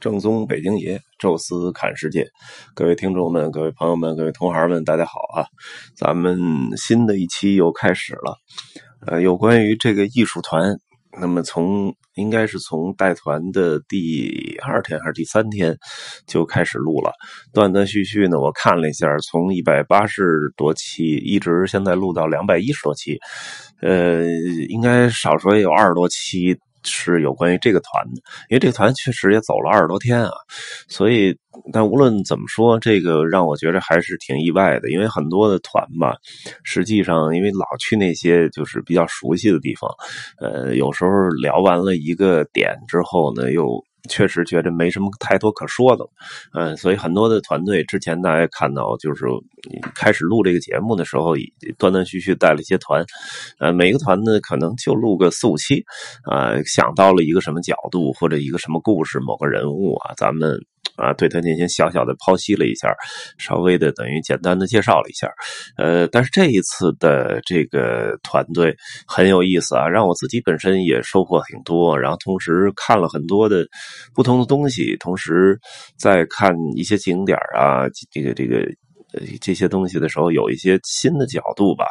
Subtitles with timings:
[0.00, 2.26] 正宗北京爷，宙斯看世界。
[2.74, 5.46] 各位听众们，各位朋友们，各位同行们，大家好啊！
[5.96, 6.38] 咱们
[6.76, 8.36] 新的一期又开始了。
[9.06, 10.76] 呃，有关于这个艺术团，
[11.18, 15.76] 那么从应该是从带团的第二天还是第三天
[16.26, 17.12] 就开始录了，
[17.52, 18.38] 断断续续呢。
[18.38, 23.18] 我看了一下，从一百八十多期一直现在录到两百一十多期，
[23.80, 24.24] 呃，
[24.68, 26.58] 应该少说也有二十多期。
[26.86, 30.30] 是有关于这个团的，因为这个团确实也走了二十多天啊，
[30.88, 31.36] 所以
[31.72, 36.16] 但无论怎么说，这个让我觉得还是挺意外的，因为很多的团吧，
[36.64, 39.90] 实际上因为老去那些就是比较熟悉的地方，
[40.40, 43.85] 呃，有时候聊完了一个点之后呢，又。
[44.08, 46.04] 确实觉得没什么太多可说的，
[46.52, 49.24] 嗯，所以很多的团队之前大家看到，就是
[49.94, 51.34] 开始录这个节目的时候，
[51.78, 53.04] 断断续续带了一些团，
[53.58, 55.84] 呃，每个团呢可能就录个四五期，
[56.24, 60.58] 啊，想到了一个什么角度或者一个什么故事，某个人物啊，咱们。
[60.96, 62.92] 啊，对他进行小小的剖析了一下，
[63.38, 65.30] 稍微的等于简单的介绍了一下，
[65.76, 68.74] 呃，但是这一次的这个团队
[69.06, 73.66] 很有意思啊，让我自己本身也收获挺多，然后同时看了很多的
[74.14, 75.58] 不同的东西，同时
[75.98, 78.66] 在看一些景点啊，这个这个
[79.40, 81.86] 这些东西的时候，有一些新的角度吧，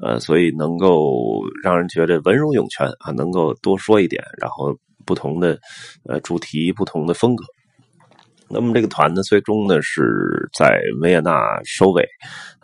[0.00, 5.58] 呃，所以能够让人觉得文如涌泉啊，能够多说一点，然后不同的
[6.08, 7.44] 呃主题，不同的风格。
[8.52, 11.32] 那么这个团呢，最终呢是在维也纳
[11.64, 12.06] 收尾，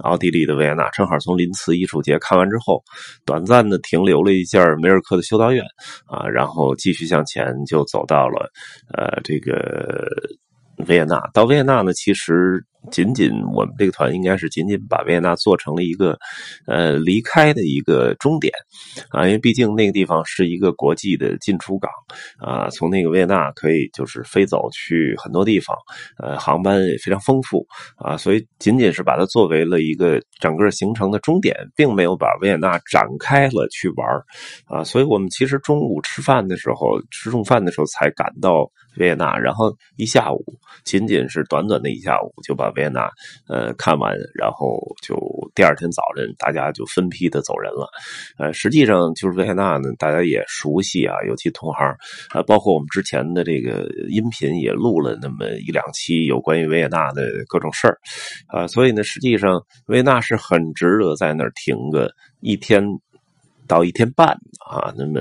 [0.04, 2.82] 奥地利的维也纳，正好从林茨艺术节看完之后，
[3.24, 5.64] 短暂的停留了一下梅尔克的修道院
[6.06, 8.50] 啊，然后继续向前就走到了
[8.94, 10.06] 呃这个
[10.86, 11.20] 维也纳。
[11.34, 12.64] 到维也纳呢，其实。
[12.92, 16.16] 仅仅我们这个团应该是仅仅把维也纳做成了一个，
[16.64, 18.52] 呃，离开的一个终点，
[19.10, 21.90] 啊，因为毕竟那个地方是一个国际的进出港，
[22.38, 25.76] 啊，从那个维也纳可以就是飞走去很多地方，
[26.18, 34.06] 呃，航班也非常丰富，啊，所以仅仅是把它作为了一个整个行程的终点，并没有把维也纳展开了去玩
[34.66, 40.44] 啊，所以我们其实中午吃饭的时候，吃中饭的时候才赶到维也纳，然后一下午，
[40.84, 42.68] 仅仅是短短的一下午就把。
[42.76, 43.10] 维也纳，
[43.48, 45.16] 呃，看完，然后就
[45.54, 47.88] 第二天早晨，大家就分批的走人了。
[48.38, 51.96] 呃，实际上就是维也纳呢，大家也熟悉啊，尤其同行，
[52.34, 57.98] 呃，包括我们之前的这个音频也录了那么一两期有关于维也纳的各种事儿，
[58.48, 62.84] 啊，所以呢，实际上维也纳是很值得在那儿停个一天。
[63.68, 64.28] 到一天半
[64.66, 65.20] 啊，那么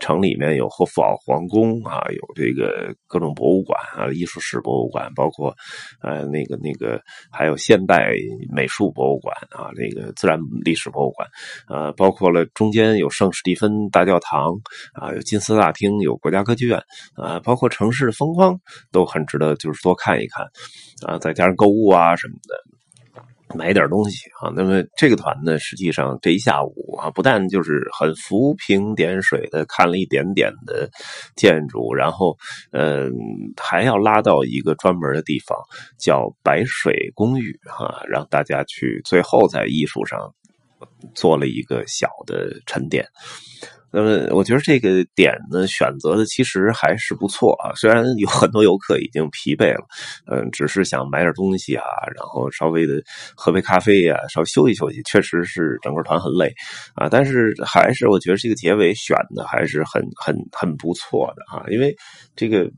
[0.00, 5.54] 城里面有霍夫堡皇宫啊，有这个各种博物馆啊，艺术史博物馆，包括
[6.02, 7.00] 呃那个那个
[7.30, 8.12] 还有现代
[8.52, 11.28] 美术博物馆啊，那个自然历史博物馆，
[11.68, 14.52] 呃，包括了中间有圣史蒂芬大教堂
[14.92, 16.82] 啊，有金丝大厅，有国家歌剧院
[17.14, 18.58] 啊，包括城市风光
[18.90, 20.44] 都很值得就是多看一看
[21.06, 22.83] 啊，再加上购物啊什么的。
[23.56, 30.88] 买点东西啊，那么这个团呢，实际上这一下午啊，不但就是很浮萍点水的看了一点点的
[31.36, 32.36] 建筑，然后
[32.72, 33.12] 嗯，
[33.56, 35.56] 还要拉到一个专门的地方
[35.98, 40.34] 叫白水公寓啊，让大家去最后在艺术上
[41.14, 43.06] 做了一个小的沉淀。
[43.94, 47.72] 那么，我觉得这个点呢，选择的其实还是不错啊。
[47.76, 49.86] 虽然有很多游客已经疲惫了，
[50.26, 51.84] 嗯，只是想买点东西啊，
[52.16, 52.94] 然后稍微的
[53.36, 55.00] 喝杯咖啡呀，稍微休息休息。
[55.04, 56.52] 确实是整个团很累
[56.96, 61.94] 啊，但是还是我觉得这个结尾选的还是很很很不错的啊，因为
[62.34, 62.68] 这个。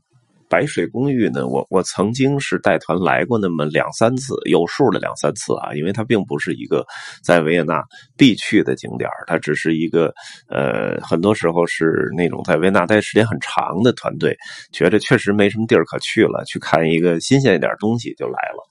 [0.49, 6.85] 白水公寓呢，我我曾经是带团来过那么两三次，有数的两三次啊，因为它并不是一个
[7.21, 7.83] 在维也纳
[8.15, 10.13] 必去的景点它只是一个
[10.47, 14.37] 呃，很多时候是那种在维也纳待时间很长的团队，
[14.71, 18.69] 觉得确实没什么地儿可去了，去看一个新鲜一点东西就来了。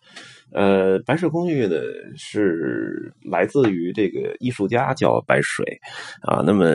[0.53, 1.76] 呃，白水公寓呢
[2.16, 5.66] 是来自于这个艺术家叫白水
[6.22, 6.75] 啊，那么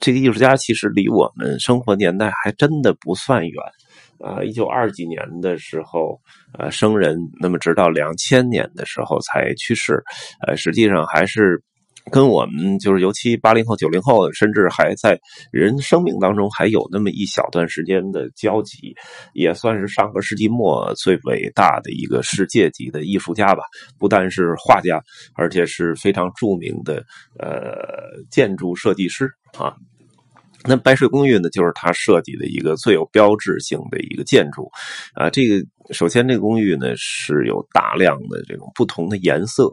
[0.00, 3.62] 这个艺术家其实离我们生活年代还真的不算远。
[4.20, 6.20] 啊，一九二几年的时候，
[6.58, 10.02] 呃，生人，那么直到两千年的时候才去世，
[10.46, 11.62] 呃，实际上还是
[12.10, 15.18] 跟我们就是尤其八零后、九零后，甚至还在
[15.50, 18.94] 人生命当中还有那么一小段时间的交集，
[19.34, 23.64] 也算是上个世纪末最伟大的一个世界级的艺术家吧。
[23.98, 25.02] 不但是画家，
[25.34, 27.04] 而且是非常著名的
[27.40, 27.76] 呃
[28.30, 29.74] 建筑设计师啊。
[30.66, 34.70] 那白水公寓呢，就是他设计的一个最有标志性的一个建筑，
[35.14, 39.68] 啊，这个首先这个公寓呢是有大量的这种不同的颜色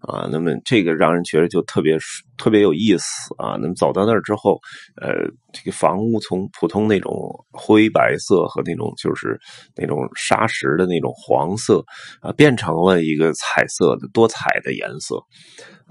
[0.00, 1.98] 啊，那么这个让人觉得就特别
[2.38, 3.56] 特别有意思啊。
[3.60, 4.58] 那么走到那儿之后，
[4.96, 5.12] 呃，
[5.52, 7.12] 这个房屋从普通那种
[7.52, 9.38] 灰白色和那种就是
[9.76, 11.84] 那种砂石的那种黄色
[12.20, 15.22] 啊，变成了一个彩色的多彩的颜色。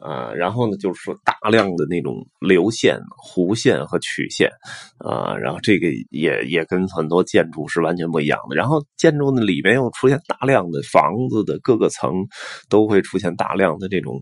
[0.02, 4.50] 啊，然后呢，就是说大量的那种流线、弧线和曲线，
[5.00, 8.56] 啊，然后这个也也跟很多建筑是完全不一样的。
[8.56, 12.12] 然后建筑呢里面又出现大量的房子的各个层
[12.70, 14.20] 都会出现大量的这种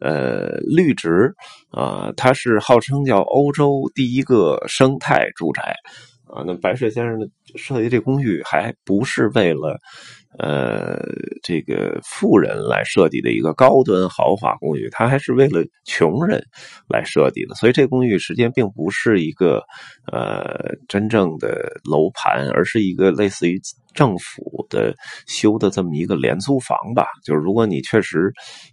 [0.00, 1.34] 呃绿植，
[1.70, 5.74] 啊，它是号称叫欧洲第一个生态住宅，
[6.26, 9.78] 啊，那白水先生的设计这公寓还不是为了。
[10.38, 10.98] 呃，
[11.42, 16.44] 这个富人来设计的一个高端豪华公寓，它还是为了穷人
[16.88, 19.62] 来设计的，所以这公寓实际上并不是一个
[20.12, 23.60] 呃真正的楼盘，而是一个类似于。
[23.94, 24.92] 政府的
[25.28, 28.32] 修的这么一个廉租房吧，就是如果你确实，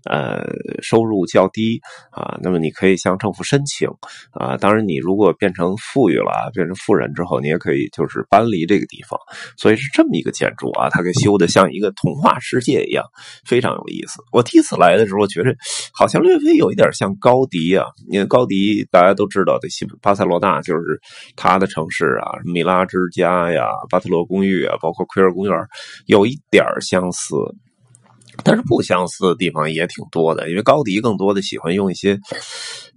[0.10, 0.42] 呃，
[0.82, 1.80] 收入较低
[2.10, 3.88] 啊，那么你可以向政府申请
[4.32, 4.58] 啊。
[4.58, 9.20] 当然，你如果变成富裕了，变成富人之后，你也可以就是搬离这个地方。
[9.58, 13.06] 所以是这么一个建筑啊，它给修的像一个童话世界一样，
[13.46, 14.24] 非常有意思。
[14.32, 15.54] 我第一次来的时候，觉得
[15.94, 17.86] 好像略微有一点像高迪啊。
[18.10, 21.00] 因为高迪大家都知道的，西巴塞罗那就是
[21.36, 25.06] 他的城市啊，米拉之家呀，巴特罗公寓啊，包括。
[25.12, 25.54] 奎尔公园
[26.06, 27.36] 有一点相似，
[28.46, 30.50] 但是不相似的地方也挺多的。
[30.50, 32.18] 因为高迪更多的喜欢用一些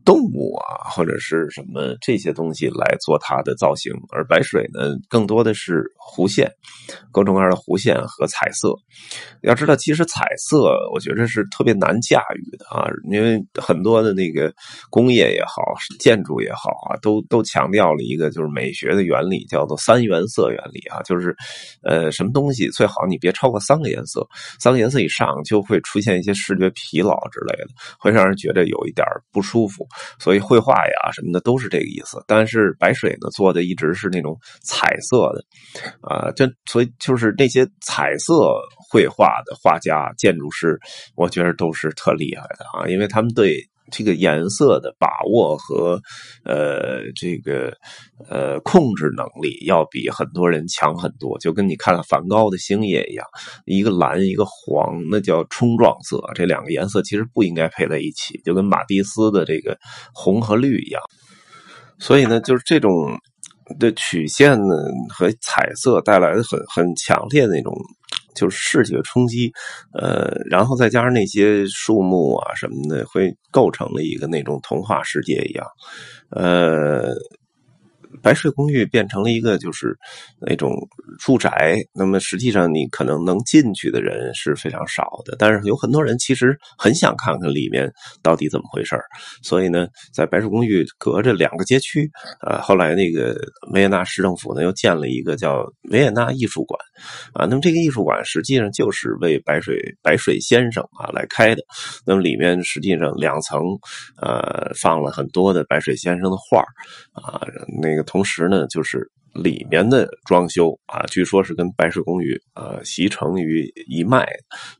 [0.04, 6.50] 动物啊，或者是什么这些东西来做它的造型，而白水呢，更多的是弧线，
[7.10, 8.74] 各种各样的弧线和彩色。
[9.42, 14.52] 要知道，其实彩色我觉得是特别难驾驭的啊，因为很多的那个
[14.90, 15.62] 工业也好，
[15.98, 21.34] 建筑也好啊，都都强调了一个就是美学的原理，叫做三原色原理啊，就是
[21.82, 24.26] 呃，什么东西最好你别超过三个颜色，
[24.60, 27.68] 三个颜色以上就会出现一些视觉疲劳之类的，
[27.98, 29.86] 会让人觉得有一点不舒服。
[30.18, 32.22] 所以绘画呀什么的都是这个意思。
[32.26, 35.44] 但是白水呢做的一直是那种彩色的
[36.00, 38.54] 啊，这所以就是那些彩色
[38.88, 39.24] 绘画。
[39.44, 40.78] 的画家、建筑师，
[41.16, 43.56] 我觉得都是特厉害的啊，因为他们对
[43.90, 46.00] 这个颜色的把握和
[46.44, 47.76] 呃这个
[48.28, 51.38] 呃控制能力，要比很多人强很多。
[51.38, 53.26] 就跟你看梵高的星夜一样，
[53.66, 59.78] 一个蓝一个黄，那叫冲撞色，这两个颜色其实不应该配在一起，就跟马蒂斯的这个
[60.14, 61.02] 红和绿一样。
[61.98, 63.18] 所以呢，就是这种
[63.78, 64.74] 的曲线呢
[65.10, 67.74] 和彩色带来的很很强烈的那种。
[68.34, 69.52] 就是视觉冲击，
[69.92, 75.66] 呃，然后再加上那些树木啊什么的，会构成了一个那种童话世界一样，
[76.30, 77.14] 呃。
[78.24, 79.94] 白水公寓变成了一个就是
[80.40, 80.72] 那种
[81.18, 87.92] 住宅，那么实际上你可能能进去的人是非常少的，但是有很多人其实很想看看里面
[88.22, 88.96] 到底怎么回事
[89.42, 92.10] 所以呢，在白水公寓隔着两个街区，
[92.40, 93.36] 啊，后来那个
[93.72, 96.80] 维也纳市政府呢又建了一个叫维也纳艺术馆，
[97.34, 101.62] 啊，那么这个艺术馆实际上就是为白水白水先生啊来开的，
[102.06, 103.60] 那么里面实际上两层，
[104.16, 106.64] 呃，放了很多的白水先生的画
[107.12, 107.38] 啊，
[107.82, 108.02] 那个。
[108.14, 114.24] 同时呢，就是里面的装修啊，据说是跟白石公寓啊习成于一脉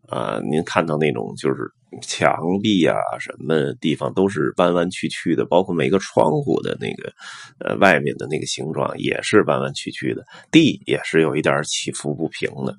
[0.08, 0.38] 啊。
[0.48, 1.68] 您看到那种就是
[2.00, 2.32] 墙
[2.62, 7.12] 壁啊，什么地方都是弯弯曲曲的，包括每个窗户的那个
[7.58, 12.76] 呃外面的那个形状也是弯弯曲曲的，地也是有一点起伏不平的。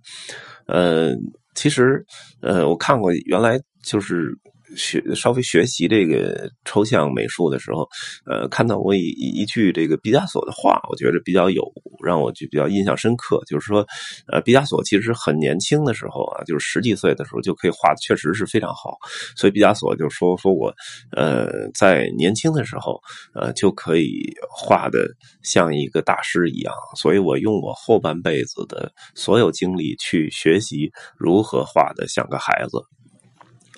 [0.68, 1.14] 呃，
[1.54, 2.06] 其实
[2.40, 4.34] 呃，我看过原来就是。
[4.76, 7.88] 学稍微学习这个抽象美术的时候，
[8.26, 11.64] 呃，看到过一一句这个毕加索的话，我觉得比较有
[12.04, 13.42] 让我就比较印象深刻。
[13.48, 13.86] 就是说，
[14.28, 18.98] 呃，毕加索其实很年轻的时候啊，就是十几岁的时候就可以画的，确实是非常好。
[19.36, 20.74] 所以毕加索就说说我，
[21.12, 23.00] 呃，在年轻的时候，
[23.34, 25.08] 呃，就可以画的
[25.44, 26.74] 像一个大师一样。
[26.96, 32.78] 所以我用我后半辈子的所有精力去学习如何画的像个孩子。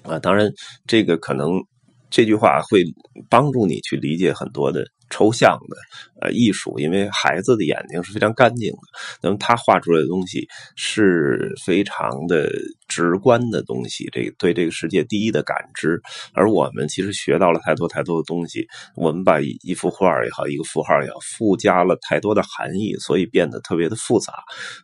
[0.07, 0.49] 啊，当然，
[0.85, 1.61] 这个可能
[2.09, 2.81] 这句话会
[3.29, 4.85] 帮助你去理解很多的。
[5.09, 5.77] 抽象的
[6.21, 8.79] 呃艺术，因为孩子的眼睛是非常干净的，
[9.21, 12.49] 那么他画出来的东西是非常的
[12.87, 16.01] 直观的东西，这个对这个世界第一的感知。
[16.33, 24.33] 而我们其实学到了太多太多的东西，我们把一幅画也好，一个符号也好，附加了太多的含义，所以变得特别的复杂。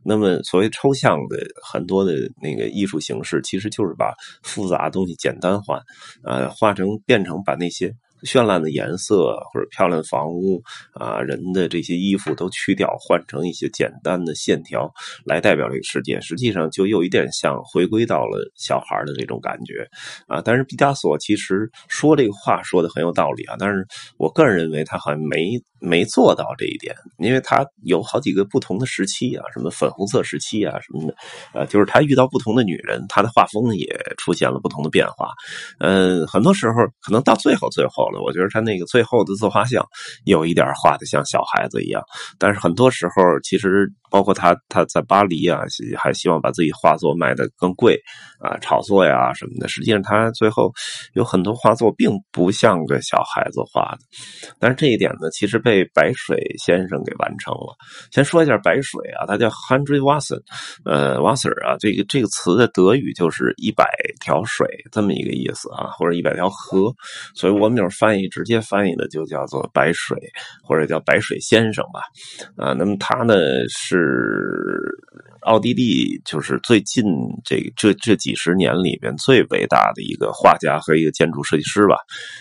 [0.03, 5.81] 那么所谓抽象的很多的那个艺术形式，其实就是把复杂的东西简单化，
[6.23, 7.93] 呃，画成变成把那些。
[8.23, 10.61] 绚烂的颜色或者漂亮的房屋
[10.93, 14.91] 啊，人的这些衣服都去掉，换成一些简单的线条
[15.25, 19.87] 来代表这个世界，实际上就有一点像回归到了小孩的这种感觉
[20.27, 20.41] 啊。
[20.43, 23.85] 但是毕加索其实说这个话说的很有道理啊，但是
[24.17, 31.15] 我个人认为他好像没没做到这一点，因为他有好几个不同的时期啊，什么粉红色时期啊什么的，
[31.53, 33.85] 呃，就是他遇到不同的女人，他的画风也
[34.17, 35.33] 出现了不同的变化。
[35.79, 39.85] 嗯，很多时候可能到最后最后了，我觉得他那个最后的自画像
[40.23, 42.01] 有一点画的像小孩子一样，
[42.39, 43.13] 但是很多时候
[43.43, 45.61] 其实包括他他在巴黎啊，
[45.97, 47.99] 还希望把自己画作卖的更贵
[48.39, 49.67] 啊，炒作呀什么的。
[49.67, 50.71] 实际上他最后
[51.15, 53.97] 有很多画作并不像个小孩子画的，
[54.59, 57.75] 但是这一点呢，其实被白水先生给完成了。
[58.11, 60.39] 先说一下白水啊，他叫 Henry Wasser，
[60.85, 63.89] 呃，Wasser 啊，这个这个词的德语就是一百
[64.21, 66.93] 条水这么一个意思啊，或者一百条河，
[67.33, 70.15] 所以我们就是翻译直接翻译的就叫做白水，
[70.63, 72.01] 或者叫白水先生吧。
[72.55, 73.33] 啊，那么他呢
[73.69, 77.03] 是是奥地利，就是最近
[77.45, 81.95] 这这这几十年里边最伟大的一个画家和一个建筑设计师吧，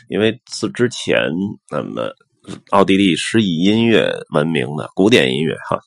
[0.09, 1.17] 因为自之前
[1.71, 2.13] 那么。
[2.71, 5.79] 奥地利是以音乐闻名的古典音乐，哈，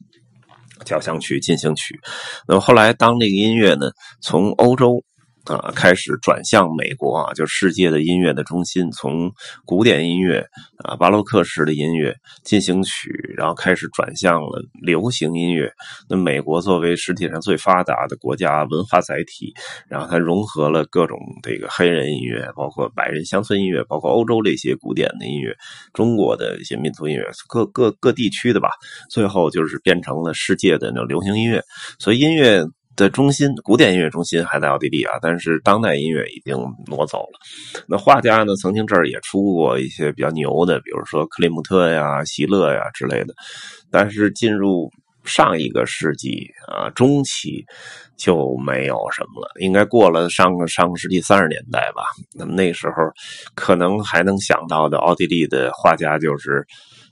[0.86, 2.00] 交响曲、进行曲。
[2.48, 3.92] 那么后来，当这个音乐呢，
[4.22, 5.04] 从欧洲。
[5.46, 9.32] 啊，开始转向美国啊，就世界的音乐的中心，从
[9.64, 10.44] 古典音乐
[10.78, 15.72] 啊、巴洛克式的音乐、进行曲，然后开始转向了流行音乐。
[16.10, 19.54] 那美国作为世界上最发达的国家文化载体，
[19.88, 25.56] 然后它融合了各种这个黑人音乐，包括白人乡村音乐，包括欧洲这些古典的音乐，
[25.94, 28.70] 中国的一些民族音乐，各各各地区的吧，
[29.12, 31.62] 最后就是变成了世界的那种流行音乐。
[32.00, 32.66] 所以音乐。
[32.96, 36.56] 的中心，古典音乐中心还在奥地利啊，但是当代音乐已经
[36.88, 37.40] 挪走了。
[37.88, 43.34] 那画家呢，曾经这儿也出过一些比较牛的，比如说克里姆特呀、席勒呀之类的。
[43.92, 44.90] 但是进入
[45.24, 47.66] 上一个世纪啊中期
[48.18, 52.04] 就没有什么了，应该过了上上个世纪三十年代吧。
[52.34, 52.94] 那么那时候
[53.56, 56.66] 可能还能想到的奥地利的画家就是。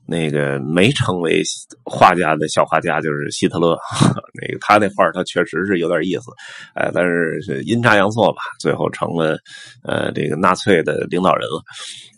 [0.06, 1.42] 那个没成为
[1.84, 3.78] 画家的小画家就是希特勒，
[4.40, 6.32] 那个他那画他确实是有点意思，
[6.76, 9.38] 哎，但是阴差阳错吧，最后成了
[9.84, 11.62] 呃这个纳粹的领导人了。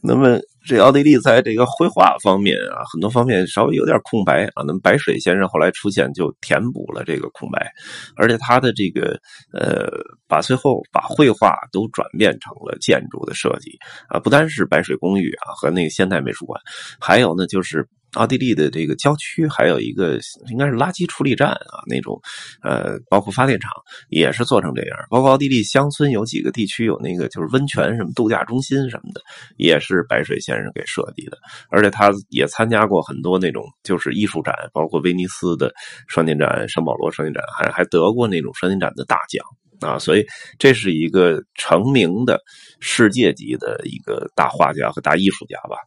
[0.02, 0.40] 那么。
[0.66, 4.64] 这奥地利在这个绘画方面啊，很多方面稍微有点空白啊。
[4.66, 7.72] 那么白水先生后来出现，就填补了这个空白，
[8.16, 9.20] 而且他的这个
[9.54, 9.88] 呃，
[10.28, 13.78] 把最后把绘画都转变成了建筑的设计
[14.10, 16.60] 啊，不单是白水公寓啊和那个现代美术馆，
[17.00, 17.88] 还有呢就是。
[18.16, 20.20] 奥地利的这个郊区还有一个
[20.50, 22.20] 应该是垃圾处理站啊，那种，
[22.64, 23.72] 呃，包括发电厂
[24.10, 24.98] 也是做成这样。
[25.10, 29.22] 包括奥地利乡村有几个地区有那个就是温泉什么度假中心什么的，
[29.58, 31.38] 也是白水先生给设计的。
[31.70, 35.72] 而且他也参加过很多那种就是艺术展，包括威尼斯的
[36.08, 39.46] 双年展、圣保罗双年展，还还得过那种双年展的大奖
[39.82, 40.00] 啊。
[40.00, 40.26] 所以
[40.58, 42.40] 这是一个成名的
[42.80, 45.78] 世界级的一个大画家和大艺术家吧。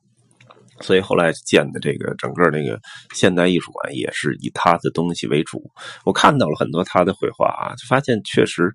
[0.80, 2.78] 所以后来建的这个整个那个
[3.14, 5.70] 现代艺术馆也是以他的东西为主。
[6.04, 8.72] 我看到了很多他的绘画啊，发现确实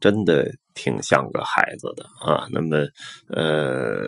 [0.00, 2.46] 真的挺像个孩子的啊。
[2.50, 2.78] 那么，
[3.28, 4.02] 呃，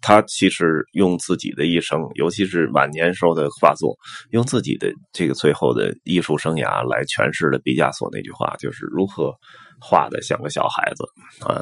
[0.00, 3.96] 他其实用自己的一生，尤其是晚年时候的画作，
[4.30, 9.34] 用自己的这个最后的艺术生涯来诠释了毕加索那句话，就是如何。
[9.84, 11.04] 画的像个小孩子
[11.44, 11.60] 啊，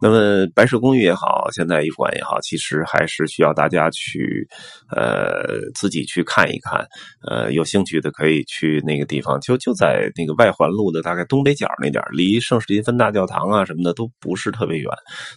[0.00, 4.48] 那么白石公寓也好，现代艺术馆也好，其实还是需要大家去
[4.96, 6.82] 呃自己去看一看，
[7.28, 14.90] 呃有兴趣的可以去那个地方，就就在那个外环路的大概东北角那点离圣史蒂芬大教堂啊什么的都不是特别远，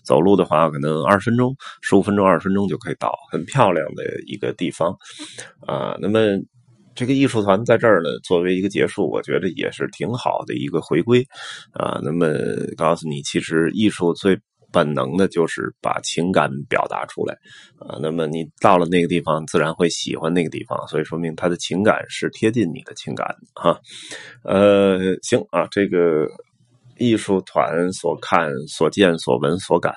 [0.04, 4.98] 走路的话可能二十分钟、十五分钟、二十分钟就可以到，很漂亮的一个地方
[5.68, 6.20] 啊，那么。
[6.96, 11.26] 这个艺术团在这儿呢，作为一个结束，我觉得也是挺好的一个回归，
[11.72, 12.28] 啊，那么
[12.78, 14.40] 告诉你，其实艺术最
[14.72, 17.36] 本能的就是把情感表达出来，
[17.80, 23.76] 啊，那么你到了那个地方，自然会喜欢那个地方，所以说明他的情感是贴近你的情感，哈，
[24.44, 26.28] 呃，行啊，这个。
[26.98, 29.94] 艺术团所看、所见、所闻、所感，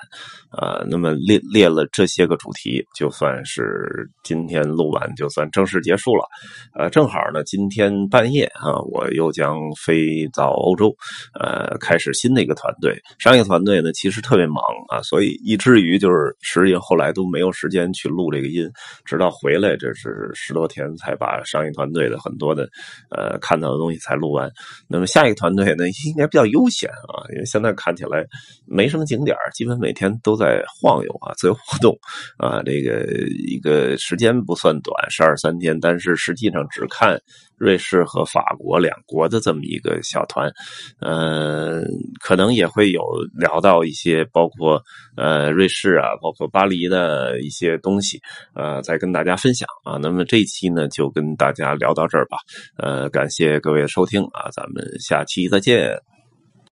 [0.49, 6.27] 啊，那么列列了这些个主题，就算是今天录完，就算正式结束了。
[6.73, 10.95] 呃，正好呢，今天半夜啊，我又将飞到欧洲，
[11.39, 12.99] 呃，开始新的一个团队。
[13.19, 18.67] 商业团队呢，其实特别忙啊，所以以至于就是实际后来都没有时间去录这个音，
[19.05, 22.67] 直到回来这是十多天才把商业团队的很多的
[23.11, 24.49] 呃看到的东西才录完。
[24.87, 26.86] 那么下一个团队呢，应该比较悠闲。
[26.87, 28.25] 啊，因为现在看起来
[28.65, 31.97] 没什么景点基本每天都在晃悠啊，自由活动
[32.37, 32.61] 啊。
[32.63, 33.05] 这个
[33.47, 37.19] 一个时间不算短，十二三天，但是实际上只看
[37.57, 40.51] 瑞士和法国两国的这么一个小团，
[40.99, 41.81] 呃，
[42.21, 43.01] 可能也会有
[43.33, 44.81] 聊到一些包括
[45.15, 48.21] 呃瑞士啊，包括巴黎的一些东西，
[48.53, 49.97] 呃，再跟大家分享啊。
[50.01, 52.37] 那么这一期呢，就跟大家聊到这儿吧，
[52.77, 56.16] 呃，感谢各位的收听啊，咱们下期再见。